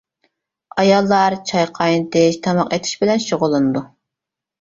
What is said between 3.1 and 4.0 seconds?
شۇغۇللىنىدۇ.